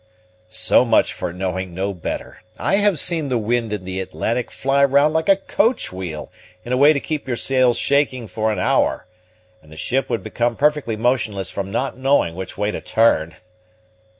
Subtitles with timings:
[0.49, 2.41] "So much for knowing no better!
[2.57, 6.31] I have seen the wind in the Atlantic fly round like a coach wheel,
[6.65, 9.05] in a way to keep your sails shaking for an hour,
[9.61, 13.35] and the ship would become perfectly motionless from not knowing which way to turn."